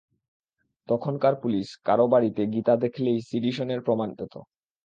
তখনকার 0.89 1.33
পুলিস 1.41 1.67
কারও 1.85 2.05
বাড়িতে 2.13 2.41
গীতা 2.53 2.73
দেখলেই 2.83 3.19
সিডিশনের 3.29 3.79
প্রমাণ 3.81 4.09
পেত। 4.17 4.33